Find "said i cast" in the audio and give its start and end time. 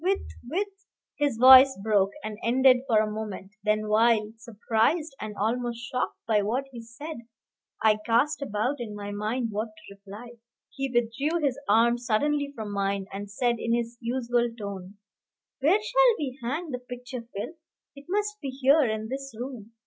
6.81-8.41